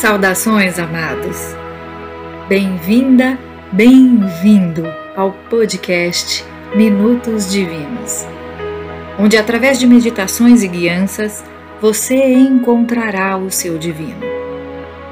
Saudações, 0.00 0.78
amados! 0.78 1.54
Bem-vinda, 2.48 3.38
bem-vindo 3.70 4.82
ao 5.14 5.30
podcast 5.50 6.42
Minutos 6.74 7.50
Divinos, 7.50 8.26
onde, 9.18 9.36
através 9.36 9.78
de 9.78 9.86
meditações 9.86 10.62
e 10.62 10.68
guianças, 10.68 11.44
você 11.82 12.32
encontrará 12.32 13.36
o 13.36 13.50
seu 13.50 13.76
divino. 13.76 14.22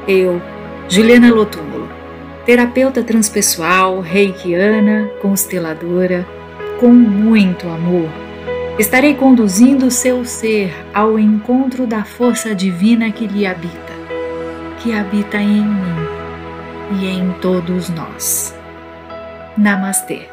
Eu, 0.08 0.40
Juliana 0.88 1.34
Lotúmulo, 1.34 1.86
terapeuta 2.46 3.02
transpessoal, 3.02 4.00
reikiana, 4.00 5.10
consteladora, 5.20 6.26
com 6.80 6.88
muito 6.88 7.68
amor, 7.68 8.08
estarei 8.78 9.12
conduzindo 9.12 9.90
seu 9.90 10.24
ser 10.24 10.74
ao 10.94 11.18
encontro 11.18 11.86
da 11.86 12.04
força 12.04 12.54
divina 12.54 13.12
que 13.12 13.26
lhe 13.26 13.46
habita 13.46 13.87
que 14.82 14.92
habita 14.92 15.38
em 15.38 15.64
mim 15.64 17.00
e 17.00 17.06
em 17.06 17.32
todos 17.40 17.88
nós. 17.90 18.54
Namastê. 19.56 20.28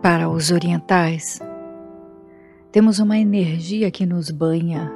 Para 0.00 0.28
os 0.30 0.50
orientais, 0.50 1.38
temos 2.72 2.98
uma 2.98 3.18
energia 3.18 3.90
que 3.90 4.06
nos 4.06 4.30
banha, 4.30 4.90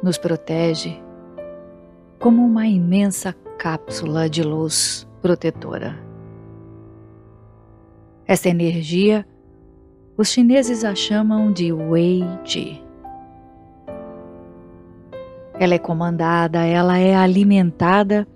nos 0.00 0.16
protege, 0.16 1.02
como 2.20 2.46
uma 2.46 2.68
imensa 2.68 3.34
cápsula 3.58 4.30
de 4.30 4.44
luz 4.44 5.06
protetora. 5.20 5.98
Essa 8.26 8.48
energia 8.48 9.26
os 10.16 10.28
chineses 10.28 10.82
a 10.82 10.94
chamam 10.94 11.52
de 11.52 11.72
Wei 11.72 12.24
Ji. 12.42 12.82
Ela 15.58 15.74
é 15.74 15.78
comandada, 15.78 16.64
ela 16.64 16.98
é 16.98 17.14
alimentada 17.14 18.26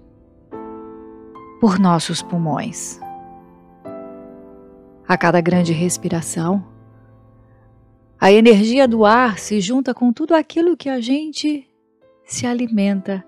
por 1.61 1.79
nossos 1.79 2.23
pulmões. 2.23 3.01
A 5.09 5.17
cada 5.17 5.41
grande 5.41 5.73
respiração, 5.73 6.65
a 8.21 8.31
energia 8.31 8.87
do 8.87 9.05
ar 9.05 9.39
se 9.39 9.61
junta 9.61 9.95
com 9.95 10.13
tudo 10.13 10.35
aquilo 10.35 10.77
que 10.77 10.89
a 10.89 11.01
gente 11.01 11.67
se 12.25 12.47
alimenta 12.47 13.25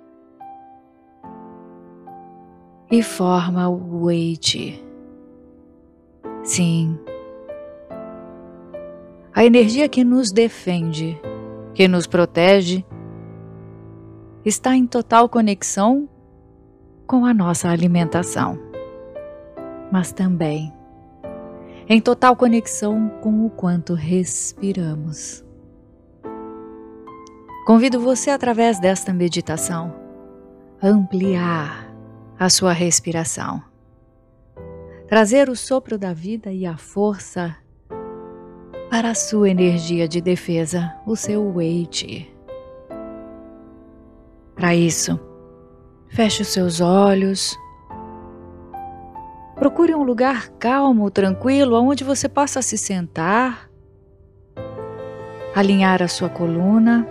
e 2.91 3.03
forma 3.03 3.69
o 3.69 4.05
Wei 4.05 4.39
Ji. 4.41 4.85
Sim, 6.45 6.99
a 9.35 9.45
energia 9.45 9.89
que 9.89 10.05
nos 10.05 10.31
defende, 10.31 11.21
que 11.75 11.89
nos 11.89 12.07
protege, 12.07 12.85
está 14.45 14.77
em 14.77 14.87
total 14.87 15.29
conexão 15.29 16.09
com 17.07 17.25
a 17.25 17.33
nossa 17.33 17.69
alimentação, 17.69 18.59
mas 19.91 20.13
também 20.13 20.73
em 21.89 22.01
total 22.01 22.37
conexão 22.37 23.11
com 23.21 23.45
o 23.45 23.51
quanto 23.51 23.95
respiramos. 23.95 25.45
Convido 27.67 28.01
você, 28.01 28.31
através 28.31 28.81
desta 28.81 29.13
meditação, 29.13 29.95
a 30.81 30.89
ampliar 30.89 31.93
a 32.39 32.49
sua 32.49 32.73
respiração, 32.73 33.63
trazer 35.07 35.49
o 35.49 35.57
sopro 35.57 35.99
da 35.99 36.13
vida 36.13 36.53
e 36.53 36.67
a 36.67 36.77
força 36.77 37.57
para 38.93 39.13
a 39.13 39.15
sua 39.15 39.49
energia 39.49 40.07
de 40.07 40.21
defesa, 40.21 40.95
o 41.07 41.17
seu 41.17 41.43
weight. 41.55 42.31
Para 44.55 44.75
isso, 44.75 45.19
feche 46.09 46.43
os 46.43 46.49
seus 46.49 46.79
olhos. 46.79 47.59
Procure 49.55 49.95
um 49.95 50.03
lugar 50.03 50.51
calmo, 50.59 51.11
tranquilo, 51.11 51.81
onde 51.81 52.05
você 52.05 52.29
possa 52.29 52.61
se 52.61 52.77
sentar, 52.77 53.71
alinhar 55.55 56.03
a 56.03 56.09
sua 56.09 56.29
coluna 56.29 57.09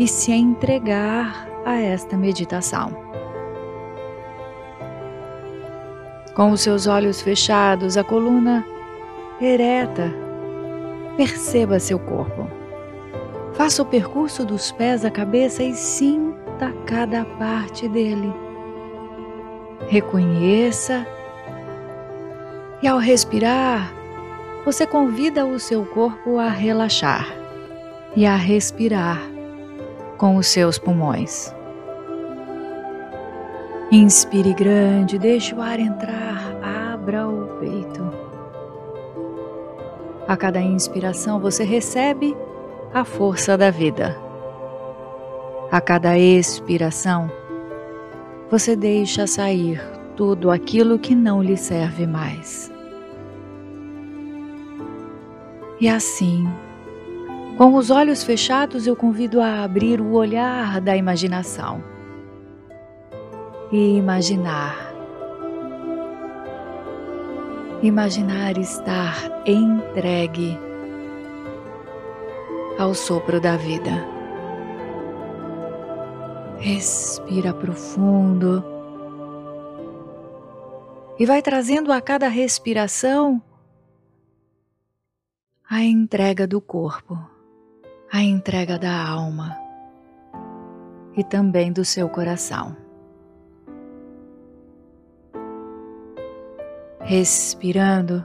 e 0.00 0.08
se 0.08 0.32
entregar 0.32 1.48
a 1.64 1.76
esta 1.76 2.16
meditação. 2.16 2.90
Com 6.34 6.50
os 6.50 6.60
seus 6.60 6.88
olhos 6.88 7.22
fechados, 7.22 7.96
a 7.96 8.02
coluna 8.02 8.66
ereta, 9.40 10.31
Perceba 11.16 11.78
seu 11.78 11.98
corpo. 11.98 12.48
Faça 13.52 13.82
o 13.82 13.86
percurso 13.86 14.44
dos 14.44 14.72
pés 14.72 15.04
à 15.04 15.10
cabeça 15.10 15.62
e 15.62 15.74
sinta 15.74 16.72
cada 16.86 17.24
parte 17.24 17.86
dele. 17.88 18.32
Reconheça 19.88 21.06
e, 22.82 22.88
ao 22.88 22.98
respirar, 22.98 23.92
você 24.64 24.86
convida 24.86 25.44
o 25.44 25.58
seu 25.58 25.84
corpo 25.84 26.38
a 26.38 26.48
relaxar 26.48 27.26
e 28.16 28.24
a 28.24 28.36
respirar 28.36 29.20
com 30.16 30.36
os 30.36 30.46
seus 30.46 30.78
pulmões. 30.78 31.54
Inspire 33.90 34.54
grande, 34.54 35.18
deixe 35.18 35.54
o 35.54 35.60
ar 35.60 35.78
entrar, 35.78 36.56
abra 36.94 37.28
o 37.28 37.58
peito. 37.58 38.31
A 40.26 40.36
cada 40.36 40.60
inspiração 40.60 41.40
você 41.40 41.64
recebe 41.64 42.36
a 42.94 43.04
força 43.04 43.56
da 43.56 43.70
vida. 43.70 44.16
A 45.70 45.80
cada 45.80 46.16
expiração 46.18 47.30
você 48.50 48.76
deixa 48.76 49.26
sair 49.26 49.82
tudo 50.16 50.50
aquilo 50.50 50.98
que 50.98 51.14
não 51.14 51.42
lhe 51.42 51.56
serve 51.56 52.06
mais. 52.06 52.70
E 55.80 55.88
assim, 55.88 56.46
com 57.56 57.74
os 57.74 57.90
olhos 57.90 58.22
fechados, 58.22 58.86
eu 58.86 58.94
convido 58.94 59.40
a 59.40 59.64
abrir 59.64 60.00
o 60.00 60.12
olhar 60.12 60.80
da 60.80 60.96
imaginação 60.96 61.82
e 63.72 63.96
imaginar 63.96 64.91
imaginar 67.82 68.56
estar 68.58 69.42
entregue 69.44 70.56
ao 72.78 72.94
sopro 72.94 73.40
da 73.40 73.56
vida. 73.56 73.90
Respira 76.58 77.52
profundo 77.52 78.64
e 81.18 81.26
vai 81.26 81.42
trazendo 81.42 81.92
a 81.92 82.00
cada 82.00 82.28
respiração 82.28 83.42
a 85.68 85.82
entrega 85.82 86.46
do 86.46 86.60
corpo, 86.60 87.18
a 88.12 88.22
entrega 88.22 88.78
da 88.78 89.08
alma 89.08 89.56
e 91.16 91.24
também 91.24 91.72
do 91.72 91.84
seu 91.84 92.08
coração. 92.08 92.81
Respirando. 97.02 98.24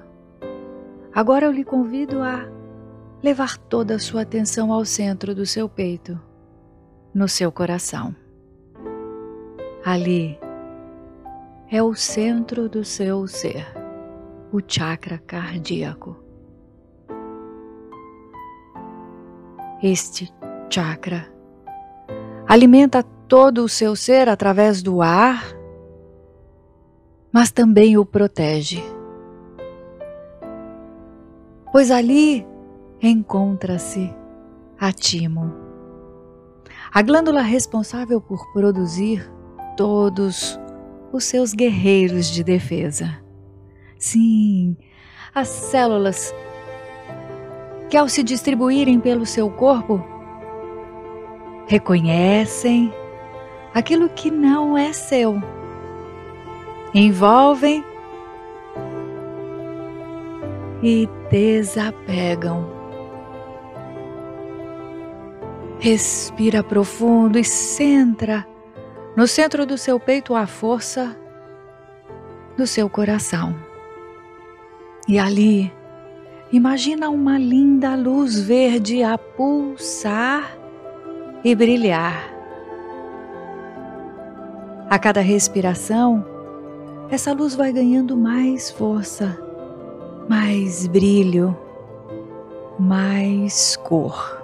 Agora 1.13 1.45
eu 1.45 1.51
lhe 1.51 1.63
convido 1.63 2.21
a 2.21 2.45
levar 3.23 3.57
toda 3.57 3.95
a 3.95 3.99
sua 3.99 4.21
atenção 4.21 4.71
ao 4.71 4.85
centro 4.85 5.33
do 5.33 5.45
seu 5.45 5.67
peito, 5.67 6.19
no 7.13 7.27
seu 7.27 7.51
coração. 7.51 8.15
Ali 9.83 10.39
é 11.71 11.81
o 11.81 11.95
centro 11.95 12.69
do 12.69 12.83
seu 12.85 13.27
ser, 13.27 13.65
o 14.51 14.59
chakra 14.65 15.17
cardíaco. 15.17 16.15
Este 19.81 20.31
chakra 20.69 21.27
alimenta 22.47 23.03
todo 23.27 23.63
o 23.63 23.69
seu 23.69 23.95
ser 23.95 24.29
através 24.29 24.81
do 24.81 25.01
ar 25.01 25.56
mas 27.38 27.51
também 27.51 28.00
o 28.00 28.04
protege. 28.04 28.84
Pois 31.72 31.92
ali 31.92 32.44
encontra-se 33.00 34.12
a 34.80 34.92
timo, 34.92 35.54
a 36.92 37.00
glândula 37.04 37.44
responsável 37.44 38.19
por 38.19 38.51
produzir 38.51 39.31
todos 39.75 40.60
os 41.13 41.25
seus 41.25 41.54
guerreiros 41.54 42.25
de 42.25 42.44
defesa. 42.44 43.22
Sim, 44.00 44.75
as 45.31 45.48
células 45.48 46.34
que, 47.88 47.98
ao 47.98 48.10
se 48.10 48.24
distribuírem 48.24 49.00
pelo 49.00 49.28
seu 49.28 49.48
corpo, 49.51 50.04
reconhecem 51.68 52.92
aquilo 53.75 54.10
que 54.10 54.31
não 54.31 54.75
é 54.75 54.92
seu 54.92 55.39
envolvem 56.97 57.85
e 60.81 61.07
desapegam. 61.29 62.67
Respira 65.79 66.63
profundo 66.63 67.38
e 67.38 67.44
centra 67.44 68.47
no 69.15 69.27
centro 69.27 69.63
do 69.63 69.77
seu 69.77 69.99
peito 69.99 70.33
a 70.35 70.47
força 70.47 71.15
do 72.57 72.65
seu 72.65 72.89
coração. 72.89 73.55
E 75.07 75.19
ali, 75.19 75.71
imagina 76.51 77.11
uma 77.11 77.38
linda 77.38 77.95
luz 77.95 78.39
verde 78.39 79.03
a 79.03 79.19
pulsar 79.19 80.57
e 81.43 81.53
brilhar. 81.53 82.27
A 84.89 84.97
cada 84.97 85.21
respiração, 85.21 86.37
essa 87.09 87.33
luz 87.33 87.56
vai 87.56 87.71
ganhando 87.71 88.18
mais 88.18 88.69
força, 88.69 89.38
mais 90.27 90.88
brilho, 90.88 91.57
mais 92.80 93.75
cor. 93.77 94.44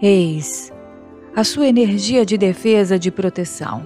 Eis 0.00 0.72
a 1.34 1.44
sua 1.44 1.66
energia 1.66 2.26
de 2.26 2.36
defesa 2.36 2.98
de 2.98 3.10
proteção. 3.10 3.82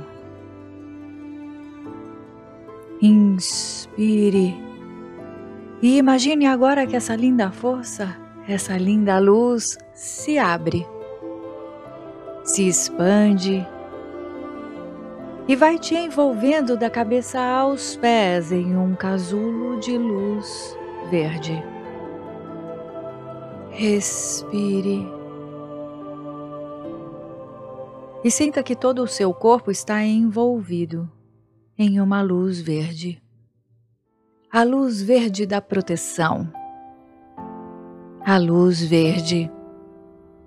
Inspire 3.01 4.67
e 5.83 5.99
imagine 5.99 6.47
agora 6.47 6.87
que 6.87 6.97
essa 6.97 7.15
linda 7.15 7.51
força, 7.51 8.17
essa 8.49 8.77
linda 8.77 9.19
luz 9.19 9.77
se 9.95 10.39
abre, 10.39 10.87
se 12.43 12.67
expande 12.67 13.67
e 15.49 15.55
vai 15.55 15.79
te 15.79 15.95
envolvendo 15.95 16.77
da 16.77 16.91
cabeça 16.91 17.41
aos 17.41 17.97
pés 17.97 18.51
em 18.51 18.77
um 18.77 18.95
casulo 18.95 19.79
de 19.79 19.97
luz 19.97 20.77
verde. 21.11 21.63
Respire 23.71 25.07
e 28.25 28.31
sinta 28.31 28.61
que 28.61 28.75
todo 28.75 29.05
o 29.05 29.07
seu 29.07 29.33
corpo 29.33 29.71
está 29.71 30.03
envolvido 30.03 31.09
em 31.79 32.01
uma 32.01 32.23
luz 32.23 32.61
verde. 32.61 33.23
A 34.51 34.65
luz 34.65 35.01
verde 35.01 35.47
da 35.47 35.61
proteção. 35.61 36.51
A 38.25 38.37
luz 38.37 38.83
verde 38.83 39.49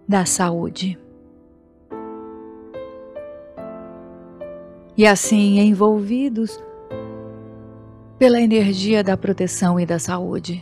da 0.06 0.26
saúde. 0.26 1.00
E 5.00 5.08
assim, 5.08 5.60
envolvidos 5.60 6.62
pela 8.18 8.42
energia 8.42 9.02
da 9.02 9.16
proteção 9.16 9.80
e 9.80 9.86
da 9.86 9.98
saúde, 9.98 10.62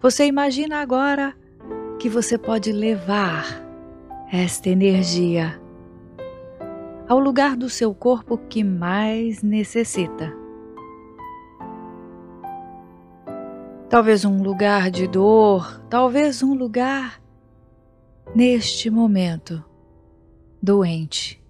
você 0.00 0.24
imagina 0.24 0.80
agora 0.80 1.34
que 1.98 2.08
você 2.08 2.38
pode 2.38 2.70
levar 2.70 3.60
esta 4.32 4.68
energia 4.68 5.60
ao 7.08 7.18
lugar 7.18 7.56
do 7.56 7.68
seu 7.68 7.92
corpo 7.92 8.38
que 8.38 8.62
mais 8.62 9.42
necessita. 9.42 10.32
Talvez 13.88 14.24
um 14.24 14.44
lugar 14.44 14.92
de 14.92 15.08
dor, 15.08 15.82
talvez 15.90 16.40
um 16.40 16.54
lugar 16.54 17.20
neste 18.32 18.88
momento 18.90 19.60
doente, 20.62 21.41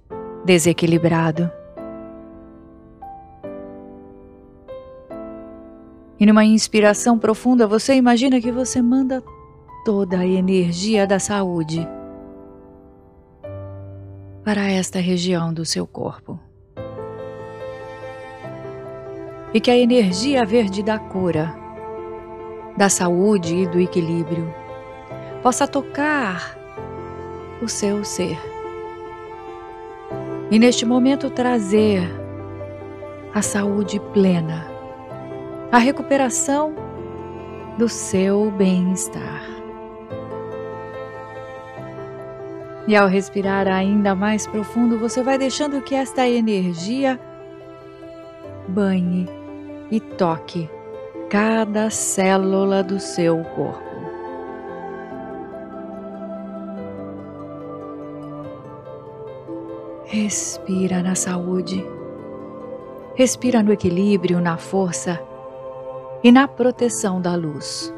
desequilibrado. 0.44 1.50
E 6.18 6.26
numa 6.26 6.44
inspiração 6.44 7.18
profunda, 7.18 7.66
você 7.66 7.94
imagina 7.94 8.40
que 8.40 8.52
você 8.52 8.80
manda 8.80 9.22
toda 9.84 10.18
a 10.18 10.26
energia 10.26 11.06
da 11.06 11.18
saúde 11.18 11.86
para 14.44 14.70
esta 14.70 15.00
região 15.00 15.52
do 15.52 15.64
seu 15.64 15.86
corpo. 15.86 16.38
E 19.54 19.60
que 19.60 19.70
a 19.70 19.76
energia 19.76 20.44
verde 20.44 20.82
da 20.82 20.98
cura, 20.98 21.54
da 22.76 22.88
saúde 22.88 23.56
e 23.56 23.66
do 23.66 23.80
equilíbrio 23.80 24.52
possa 25.42 25.66
tocar 25.66 26.56
o 27.60 27.68
seu 27.68 28.04
ser. 28.04 28.51
E 30.52 30.58
neste 30.58 30.84
momento 30.84 31.30
trazer 31.30 32.02
a 33.32 33.40
saúde 33.40 33.98
plena, 34.12 34.66
a 35.72 35.78
recuperação 35.78 36.74
do 37.78 37.88
seu 37.88 38.50
bem-estar. 38.50 39.46
E 42.86 42.94
ao 42.94 43.08
respirar 43.08 43.66
ainda 43.66 44.14
mais 44.14 44.46
profundo, 44.46 44.98
você 44.98 45.22
vai 45.22 45.38
deixando 45.38 45.80
que 45.80 45.94
esta 45.94 46.28
energia 46.28 47.18
banhe 48.68 49.26
e 49.90 50.00
toque 50.00 50.68
cada 51.30 51.88
célula 51.88 52.82
do 52.82 53.00
seu 53.00 53.42
corpo. 53.42 53.91
Respira 60.12 61.02
na 61.02 61.14
saúde, 61.14 61.82
respira 63.14 63.62
no 63.62 63.72
equilíbrio, 63.72 64.42
na 64.42 64.58
força 64.58 65.18
e 66.22 66.30
na 66.30 66.46
proteção 66.46 67.18
da 67.18 67.34
luz. 67.34 67.90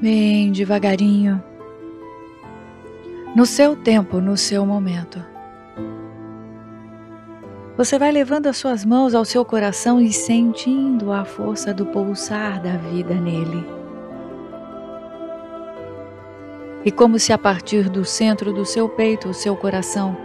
bem 0.00 0.50
devagarinho, 0.50 1.42
no 3.34 3.46
seu 3.46 3.76
tempo, 3.76 4.20
no 4.20 4.36
seu 4.36 4.66
momento. 4.66 5.24
Você 7.76 7.98
vai 7.98 8.10
levando 8.10 8.48
as 8.48 8.56
suas 8.56 8.84
mãos 8.84 9.14
ao 9.14 9.24
seu 9.24 9.44
coração 9.44 10.00
e 10.00 10.12
sentindo 10.12 11.12
a 11.12 11.24
força 11.24 11.72
do 11.72 11.86
pulsar 11.86 12.60
da 12.60 12.76
vida 12.76 13.14
nele. 13.14 13.77
E 16.84 16.92
como 16.92 17.18
se 17.18 17.32
a 17.32 17.38
partir 17.38 17.88
do 17.88 18.04
centro 18.04 18.52
do 18.52 18.64
seu 18.64 18.88
peito, 18.88 19.28
o 19.28 19.34
seu 19.34 19.56
coração, 19.56 20.16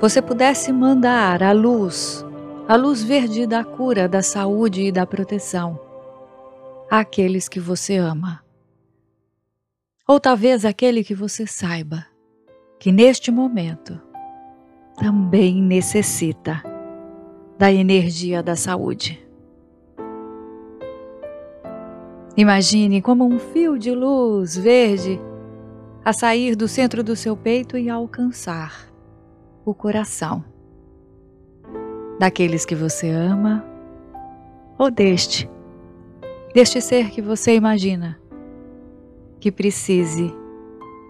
você 0.00 0.20
pudesse 0.20 0.72
mandar 0.72 1.42
a 1.42 1.52
luz, 1.52 2.24
a 2.68 2.76
luz 2.76 3.02
verde 3.02 3.46
da 3.46 3.64
cura, 3.64 4.08
da 4.08 4.22
saúde 4.22 4.82
e 4.82 4.92
da 4.92 5.06
proteção 5.06 5.80
àqueles 6.90 7.48
que 7.48 7.60
você 7.60 7.96
ama. 7.96 8.42
Ou 10.06 10.20
talvez 10.20 10.64
aquele 10.64 11.02
que 11.02 11.14
você 11.14 11.46
saiba 11.46 12.06
que 12.78 12.92
neste 12.92 13.30
momento 13.30 14.00
também 14.96 15.62
necessita 15.62 16.62
da 17.58 17.72
energia 17.72 18.42
da 18.42 18.54
saúde. 18.54 19.24
Imagine 22.36 23.00
como 23.00 23.24
um 23.24 23.38
fio 23.38 23.78
de 23.78 23.92
luz 23.92 24.56
verde 24.56 25.18
a 26.06 26.12
sair 26.12 26.54
do 26.54 26.68
centro 26.68 27.02
do 27.02 27.16
seu 27.16 27.36
peito 27.36 27.76
e 27.76 27.90
alcançar 27.90 28.88
o 29.64 29.74
coração 29.74 30.44
daqueles 32.16 32.64
que 32.64 32.76
você 32.76 33.10
ama 33.10 33.64
ou 34.78 34.88
deste, 34.88 35.50
deste 36.54 36.80
ser 36.80 37.10
que 37.10 37.20
você 37.20 37.56
imagina 37.56 38.20
que 39.40 39.50
precise 39.50 40.32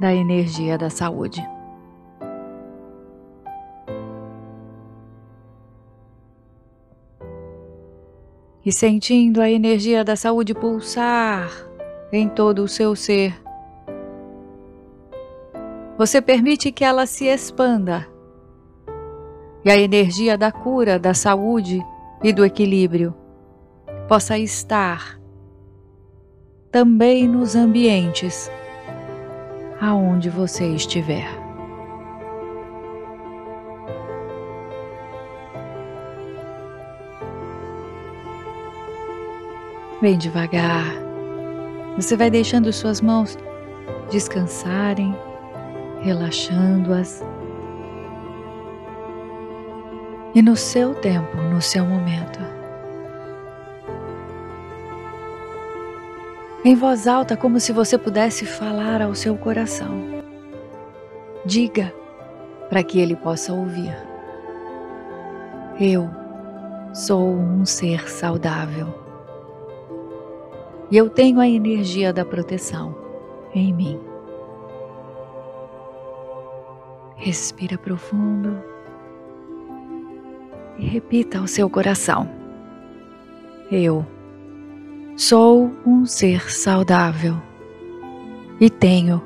da 0.01 0.15
energia 0.15 0.79
da 0.79 0.89
saúde. 0.89 1.47
E 8.65 8.73
sentindo 8.73 9.43
a 9.43 9.51
energia 9.51 10.03
da 10.03 10.17
saúde 10.17 10.55
pulsar 10.55 11.51
em 12.11 12.31
todo 12.31 12.63
o 12.63 12.69
seu 12.69 12.97
ser, 12.97 13.46
você 15.97 16.21
permite 16.21 16.71
que 16.71 16.85
ela 16.85 17.07
se 17.07 17.27
expanda. 17.27 18.07
E 19.65 19.71
a 19.71 19.77
energia 19.77 20.37
da 20.37 20.53
cura, 20.53 20.99
da 20.99 21.15
saúde 21.15 21.85
e 22.23 22.33
do 22.33 22.45
equilíbrio 22.45 23.15
possa 24.09 24.39
estar 24.39 25.19
também 26.71 27.27
nos 27.27 27.57
ambientes 27.57 28.51
aonde 29.81 30.31
você 30.31 30.67
estiver. 30.69 31.27
Bem 40.01 40.19
devagar, 40.19 40.85
você 41.97 42.17
vai 42.17 42.31
deixando 42.31 42.71
suas 42.73 43.01
mãos 43.01 43.39
descansarem, 44.11 45.17
relaxando-as. 46.07 47.21
E 50.35 50.41
no 50.41 50.55
seu 50.55 50.95
tempo, 50.95 51.37
no 51.37 51.61
seu 51.61 51.85
momento. 51.85 52.39
Em 56.65 56.77
voz 56.77 57.09
alta, 57.09 57.37
como 57.37 57.59
se 57.59 57.73
você 57.73 57.99
pudesse 57.99 58.45
falar 58.45 59.03
ao 59.03 59.15
seu 59.15 59.37
coração. 59.37 59.95
Diga 61.45 61.93
para 62.69 62.85
que 62.85 63.01
ele 63.01 63.17
possa 63.17 63.53
ouvir. 63.53 63.97
Eu 65.81 66.09
sou 66.93 67.35
um 67.35 67.65
ser 67.65 68.09
saudável. 68.09 68.95
E 70.89 70.97
eu 70.97 71.11
tenho 71.11 71.41
a 71.41 71.49
energia 71.49 72.13
da 72.13 72.25
proteção 72.25 72.95
em 73.53 73.73
mim. 73.73 74.16
Respira 77.17 77.77
profundo. 77.77 78.63
E 80.79 80.87
repita 80.87 81.39
ao 81.39 81.47
seu 81.47 81.69
coração: 81.69 82.29
Eu 83.71 84.07
Sou 85.17 85.73
um 85.87 86.05
ser 86.05 86.53
saudável 86.53 87.41
e 88.61 88.69
tenho 88.69 89.25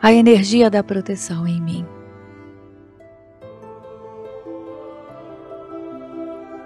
a 0.00 0.10
energia 0.10 0.70
da 0.70 0.82
proteção 0.82 1.46
em 1.46 1.60
mim. 1.60 1.86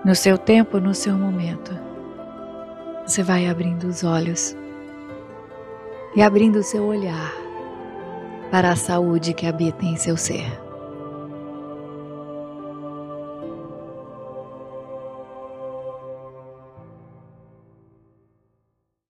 No 0.05 0.15
seu 0.15 0.39
tempo, 0.39 0.79
no 0.79 0.95
seu 0.95 1.15
momento, 1.17 1.77
você 3.05 3.25
vai 3.25 3.49
abrindo 3.49 3.89
os 3.89 4.05
olhos 4.05 4.57
e 6.15 6.23
abrindo 6.23 6.61
o 6.61 6.63
seu 6.63 6.85
olhar 6.85 7.46
para 8.51 8.71
a 8.71 8.77
saúde 8.77 9.35
que 9.35 9.47
habita 9.47 9.85
em 9.85 9.97
seu 9.97 10.17
ser. 10.17 10.66